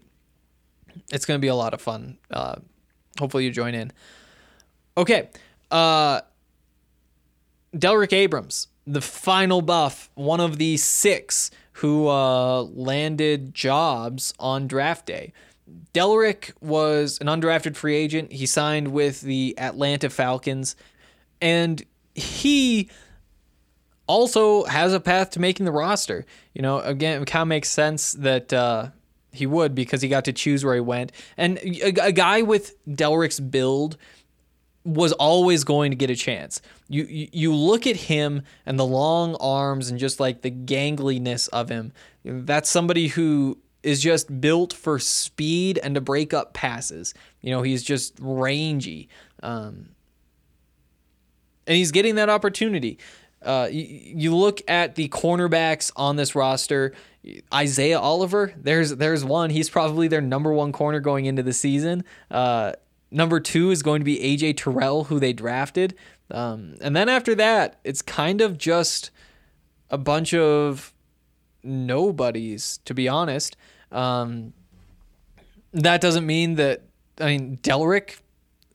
[1.10, 2.18] it's going to be a lot of fun.
[2.30, 2.56] Uh,
[3.18, 3.92] hopefully you join in.
[4.96, 5.28] Okay.
[5.70, 6.20] Uh
[7.76, 15.06] Delrick Abrams, the final buff, one of the six who uh, landed jobs on draft
[15.06, 15.32] day.
[15.92, 18.32] Delrick was an undrafted free agent.
[18.32, 20.76] He signed with the Atlanta Falcons,
[21.40, 21.84] and
[22.14, 22.88] he
[24.06, 26.24] also has a path to making the roster.
[26.54, 28.88] You know, again, it kind of makes sense that uh,
[29.32, 31.12] he would because he got to choose where he went.
[31.36, 33.96] And a, a guy with Delrick's build
[34.84, 36.62] was always going to get a chance.
[36.88, 41.48] You, you you look at him and the long arms and just like the gangliness
[41.48, 41.92] of him.
[42.24, 47.14] That's somebody who is just built for speed and to break up passes.
[47.40, 49.08] You know, he's just rangy.
[49.42, 49.90] Um,
[51.66, 52.98] and he's getting that opportunity.
[53.42, 56.92] Uh, you, you look at the cornerbacks on this roster.
[57.52, 59.50] Isaiah Oliver, there's there's one.
[59.50, 62.04] He's probably their number one corner going into the season.
[62.30, 62.72] Uh,
[63.10, 65.94] number two is going to be AJ Terrell, who they drafted.
[66.30, 69.10] Um, and then after that, it's kind of just
[69.90, 70.92] a bunch of
[71.62, 73.56] nobodies, to be honest.
[73.90, 74.52] Um,
[75.72, 76.82] that doesn't mean that
[77.20, 78.18] I mean Delrick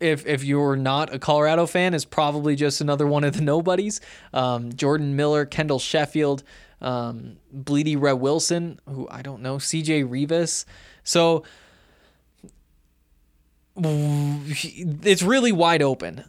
[0.04, 4.02] if if you're not a Colorado fan, is probably just another one of the nobodies.
[4.34, 6.44] Um, Jordan Miller, Kendall Sheffield,
[6.82, 10.66] um, Blidi Wreh-Wilson, who I don't know, CJ Rivas.
[11.04, 11.44] So
[13.76, 16.26] it's really wide open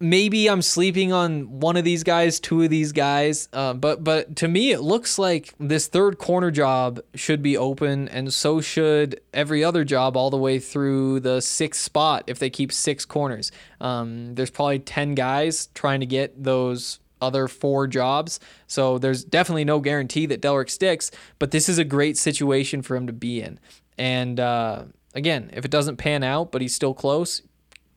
[0.00, 3.48] maybe I'm sleeping on one of these guys, two of these guys.
[3.52, 8.08] Uh, but but to me, it looks like this third corner job should be open,
[8.08, 12.50] and so should every other job all the way through the sixth spot if they
[12.50, 13.52] keep six corners.
[13.80, 18.40] Um, there's probably ten guys trying to get those other four jobs.
[18.66, 22.96] So there's definitely no guarantee that Delrick sticks, but this is a great situation for
[22.96, 23.60] him to be in.
[23.98, 24.84] And uh,
[25.14, 27.42] again, if it doesn't pan out, but he's still close,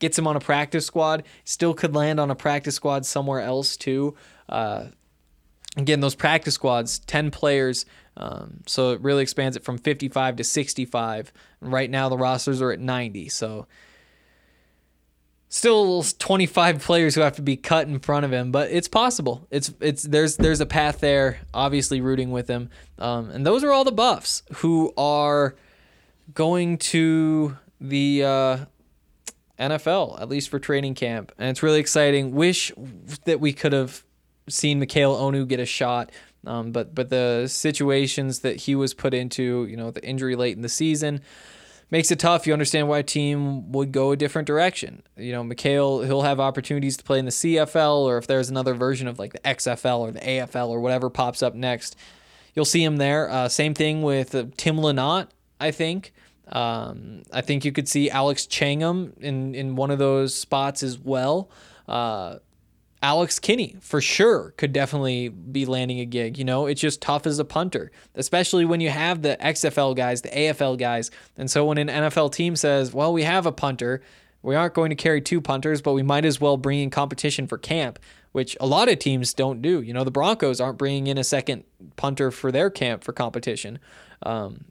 [0.04, 1.24] gets him on a practice squad.
[1.44, 4.14] Still could land on a practice squad somewhere else too.
[4.50, 4.88] Uh,
[5.78, 7.86] again, those practice squads, 10 players.
[8.18, 11.32] Um, so it really expands it from 55 to 65.
[11.62, 13.30] Right now, the rosters are at 90.
[13.30, 13.66] So
[15.48, 19.48] still 25 players who have to be cut in front of him, but it's possible.
[19.50, 21.40] It's it's there's there's a path there.
[21.54, 25.54] Obviously, rooting with him, um, and those are all the buffs who are
[26.34, 28.56] going to the uh,
[29.58, 31.32] NFL, at least for training camp.
[31.38, 32.32] And it's really exciting.
[32.34, 32.72] Wish
[33.24, 34.04] that we could have
[34.48, 36.10] seen Mikial Onu get a shot.
[36.46, 40.56] Um, but but the situations that he was put into, you know, the injury late
[40.56, 41.22] in the season,
[41.90, 42.46] makes it tough.
[42.46, 45.02] You understand why a team would go a different direction.
[45.16, 48.74] You know, Mikial, he'll have opportunities to play in the CFL, or if there's another
[48.74, 51.96] version of like the XFL or the AFL or whatever pops up next,
[52.54, 53.30] you'll see him there.
[53.30, 55.28] Uh, same thing with uh, Tim Lynott,
[55.60, 56.12] I think.
[56.48, 60.98] Um, I think you could see Alex Changum in, in one of those spots as
[60.98, 61.50] well.
[61.88, 62.36] Uh,
[63.02, 66.38] Alex Kinney, for sure, could definitely be landing a gig.
[66.38, 70.22] You know, it's just tough as a punter, especially when you have the XFL guys,
[70.22, 71.10] the AFL guys.
[71.36, 74.00] And so when an NFL team says, well, we have a punter,
[74.40, 77.46] we aren't going to carry two punters, but we might as well bring in competition
[77.46, 77.98] for camp,
[78.32, 79.82] which a lot of teams don't do.
[79.82, 81.64] You know, the Broncos aren't bringing in a second
[81.96, 83.78] punter for their camp for competition.
[84.22, 84.64] Um,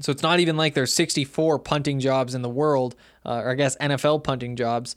[0.00, 3.54] so it's not even like there's 64 punting jobs in the world, uh, or I
[3.54, 4.96] guess NFL punting jobs.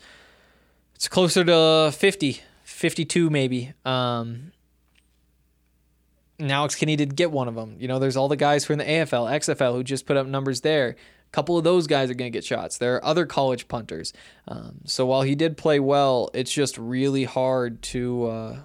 [0.95, 3.73] It's closer to 50, 52 maybe.
[3.83, 4.51] Um,
[6.39, 7.75] now Alex Kinney did get one of them.
[7.79, 10.17] You know, there's all the guys who are in the AFL, XFL who just put
[10.17, 10.89] up numbers there.
[10.89, 12.77] A couple of those guys are going to get shots.
[12.77, 14.13] There are other college punters.
[14.47, 18.59] Um, so while he did play well, it's just really hard to uh,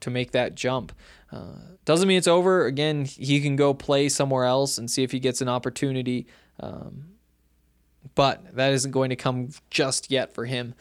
[0.00, 0.92] to make that jump.
[1.32, 2.66] Uh, doesn't mean it's over.
[2.66, 6.26] Again, he can go play somewhere else and see if he gets an opportunity.
[6.60, 7.06] Um,
[8.14, 10.74] but that isn't going to come just yet for him.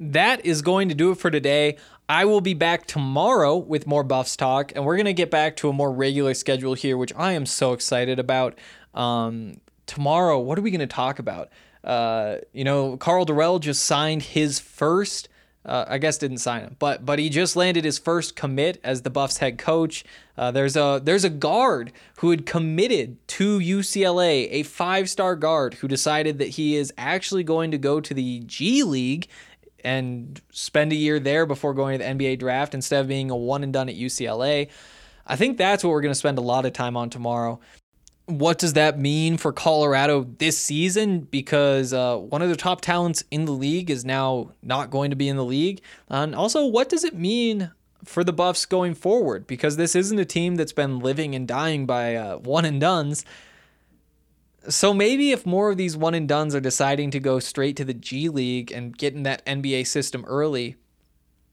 [0.00, 1.76] That is going to do it for today.
[2.08, 5.56] I will be back tomorrow with more Buffs talk, and we're going to get back
[5.56, 8.58] to a more regular schedule here, which I am so excited about.
[8.94, 11.50] Um, tomorrow, what are we going to talk about?
[11.84, 15.28] Uh, you know, Karl Dorrell just signed his first
[15.64, 19.02] Uh, I guess didn't sign him, but but he just landed his first commit as
[19.02, 20.04] the Buffs head coach.
[20.36, 25.74] Uh, there's a there's a guard who had committed to UCLA, a five star guard
[25.74, 29.28] who decided that he is actually going to go to the G League
[29.84, 33.36] and spend a year there before going to the NBA draft instead of being a
[33.36, 34.68] one and done at UCLA.
[35.26, 37.60] I think that's what we're going to spend a lot of time on tomorrow
[38.28, 41.20] what does that mean for Colorado this season?
[41.20, 45.16] Because uh, one of the top talents in the league is now not going to
[45.16, 45.80] be in the league.
[46.08, 47.70] And also, what does it mean
[48.04, 49.46] for the Buffs going forward?
[49.46, 53.24] Because this isn't a team that's been living and dying by uh, one and duns.
[54.68, 57.84] So maybe if more of these one and duns are deciding to go straight to
[57.84, 60.76] the G League and get in that NBA system early,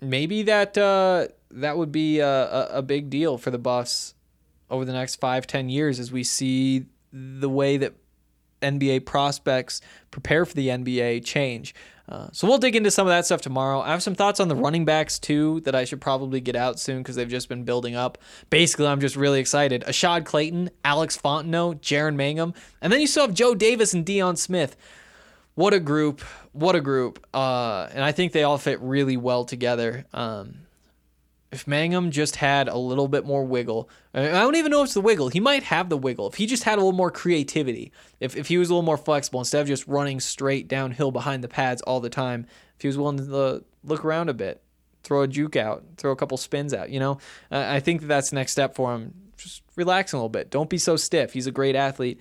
[0.02, 4.14] maybe that uh, that would be a, a, a big deal for the Buffs
[4.70, 7.94] over the next five, ten years as we see the way that
[8.62, 11.76] NBA prospects prepare for the NBA change.
[12.08, 13.80] Uh, so we'll dig into some of that stuff tomorrow.
[13.82, 16.80] I have some thoughts on the running backs too that I should probably get out
[16.80, 18.20] soon because they've just been building up.
[18.50, 19.84] Basically, I'm just really excited.
[19.88, 24.38] Ashaad Clayton, Alex Fontenot, Jaren Mangham, and then you still have Joe Davis and Deion
[24.38, 24.76] Smith.
[25.56, 26.22] What a group!
[26.52, 27.26] What a group!
[27.34, 30.06] Uh, and I think they all fit really well together.
[30.14, 30.65] Um,
[31.56, 34.94] if Mangham just had a little bit more wiggle, I don't even know if it's
[34.94, 35.30] the wiggle.
[35.30, 36.28] He might have the wiggle.
[36.28, 38.98] If he just had a little more creativity, if, if he was a little more
[38.98, 42.46] flexible instead of just running straight downhill behind the pads all the time,
[42.76, 44.62] if he was willing to look around a bit,
[45.04, 48.32] throw a juke out, throw a couple spins out, you know, I think that that's
[48.32, 49.14] the next step for him.
[49.38, 50.50] Just relax a little bit.
[50.50, 51.34] Don't be so stiff.
[51.34, 52.20] He's a great athlete.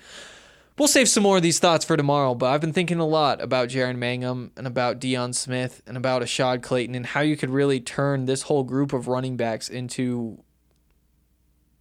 [0.76, 3.40] We'll save some more of these thoughts for tomorrow, but I've been thinking a lot
[3.40, 7.50] about Jaren Mangham and about Deion Smith and about Ashaad Clayton and how you could
[7.50, 10.42] really turn this whole group of running backs into.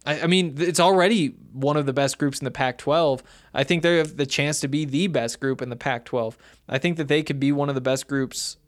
[0.06, 3.24] I, I mean, it's already one of the best groups in the Pac 12.
[3.52, 6.38] I think they have the chance to be the best group in the Pac 12.
[6.68, 8.58] I think that they could be one of the best groups.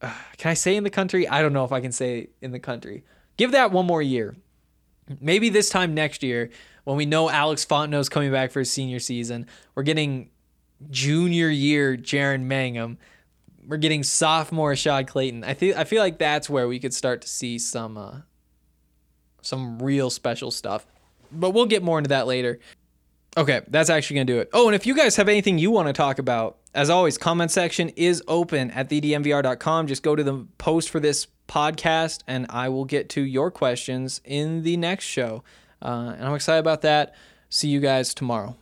[0.00, 1.26] Uh, can I say in the country?
[1.26, 3.02] I don't know if I can say in the country.
[3.36, 4.36] Give that one more year.
[5.20, 6.50] Maybe this time next year,
[6.90, 9.46] when we know Alex Fontenot's coming back for his senior season.
[9.76, 10.30] We're getting
[10.90, 12.96] junior year Jaren Mangham.
[13.64, 15.44] We're getting sophomore Shad Clayton.
[15.44, 18.16] I think I feel like that's where we could start to see some uh,
[19.40, 20.84] some real special stuff.
[21.30, 22.58] But we'll get more into that later.
[23.36, 24.50] Okay, that's actually going to do it.
[24.52, 27.52] Oh, and if you guys have anything you want to talk about, as always, comment
[27.52, 29.86] section is open at thednvr.com.
[29.86, 34.20] Just go to the post for this podcast and I will get to your questions
[34.24, 35.44] in the next show.
[35.82, 37.14] Uh, and I'm excited about that.
[37.48, 38.56] See you guys tomorrow.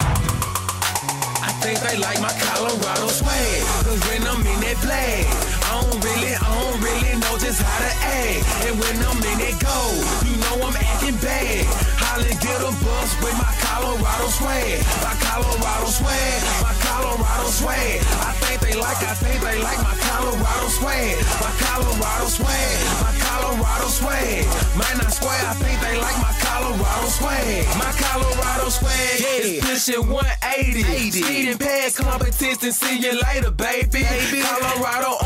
[0.00, 3.62] I think they like my Colorado swag.
[3.84, 5.26] Cause when I'm in that flag,
[5.66, 8.44] I don't really, I don't really know just how to act.
[8.66, 9.51] And when I'm in that
[13.18, 14.80] a with my Colorado swag.
[15.02, 18.00] My Colorado swag, my Colorado swag.
[18.00, 21.16] I think they like, I think they like my Colorado swag.
[21.40, 24.44] My Colorado swag, my Colorado swag.
[24.76, 27.66] Man, I swear, I think they like my Colorado swag.
[27.78, 31.10] My Colorado swag is pushing 180.
[31.10, 34.04] Speeding past competition, see you later, baby.
[34.42, 35.21] Colorado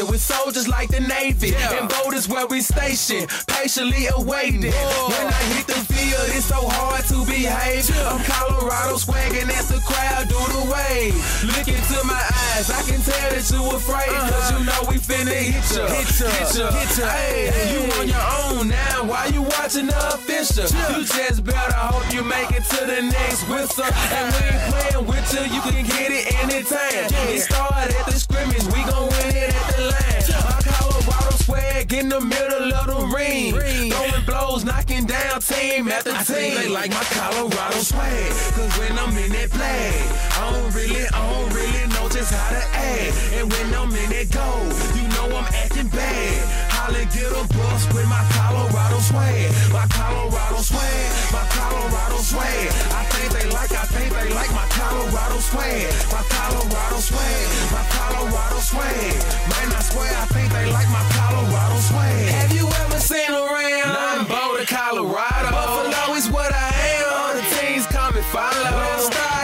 [0.00, 1.54] Army with soldiers like the Navy.
[1.54, 4.62] And boat where we station, patiently awaiting.
[4.62, 7.88] When I hit the field, it's so hard to behave.
[8.06, 11.14] I'm Colorado swagging as the crowd do the wave.
[11.44, 12.20] Look into my
[12.52, 14.10] eyes, I can tell that you afraid.
[14.10, 14.30] Uh-huh.
[14.30, 15.86] Cause you know we finna hit ya.
[15.88, 17.06] Hit ya, hit ya, hit ya.
[17.08, 19.04] Hey, you on your own now.
[19.04, 20.68] Why you watching the official?
[20.92, 23.88] You just better hope you make it to the next whistle.
[24.12, 27.08] And we ain't playing with you, you can get it anytime.
[27.32, 29.39] It started at the scrimmage, we gon' win it
[29.80, 30.22] line.
[30.44, 33.52] My Colorado swag in the middle of the ring.
[33.52, 36.54] Throwing blows, knocking down team after team.
[36.54, 38.32] They like my Colorado swag.
[38.54, 39.92] Cause when I'm in that play,
[40.38, 43.16] I don't really, I don't really know just how to act.
[43.32, 46.36] And when I'm in that goal, you know I'm acting bad.
[46.68, 49.48] Holly get a bus with my Colorado swag.
[49.72, 52.68] My Colorado swag, my Colorado swag.
[52.92, 55.88] I think they like, I think they like my Colorado swag.
[56.12, 59.16] My Colorado swag, my Colorado swag.
[59.48, 62.28] Man, I swear I think they like my Colorado swag.
[62.36, 63.96] Have you ever seen around?
[63.96, 65.56] Nothing Boulder, Colorado.
[65.56, 67.08] Buffalo is what I am.
[67.16, 68.76] All the teams come and follow.
[68.76, 69.39] When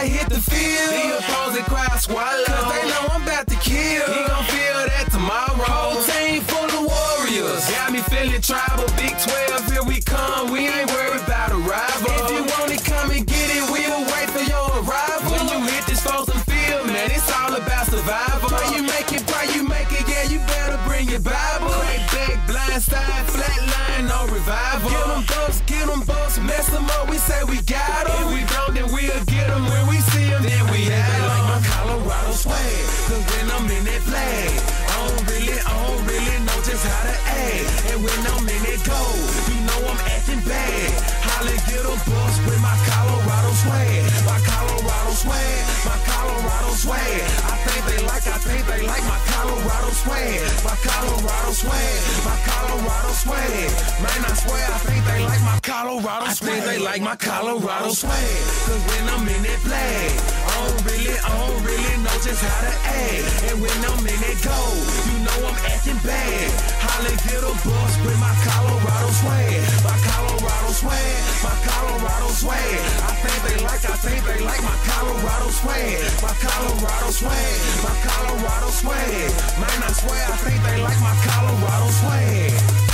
[26.07, 27.09] bumps, mess them up.
[27.09, 28.15] We say we got them.
[28.23, 29.63] If we don't, then we'll get them.
[29.67, 31.27] When we see them, then we have them.
[31.27, 32.83] like my Colorado swag.
[33.11, 34.51] Cause when I'm in that flag,
[34.87, 37.67] I don't really, I don't really know just how to act.
[37.91, 38.99] And when I'm in it go,
[39.51, 40.91] you know I'm acting bad.
[41.27, 44.03] Holly get a bus with my Colorado swag.
[44.23, 47.21] My Colorado swag, my Colorado swag.
[47.51, 49.26] I think they like, I think they like my
[50.03, 50.39] swag.
[50.63, 53.69] My Colorado swag, my Colorado swag.
[54.03, 56.49] Man, I swear, I think they like my Colorado swag.
[56.49, 58.13] I think they like my Colorado swag.
[58.67, 60.11] Cause when I'm in it flag,
[60.45, 63.25] I don't really, I don't really know just how to act.
[63.49, 64.59] And when I'm in it go,
[65.09, 66.49] you know I'm acting bad.
[66.83, 69.57] Holly get a bus with my Colorado swag.
[69.81, 72.77] My Colorado swag, my Colorado swag.
[73.01, 75.97] I think they like, I think they like my Colorado swag.
[76.21, 79.29] My Colorado swag, my Colorado swag.
[79.57, 82.86] Man, swear I think they like my Colorado swag.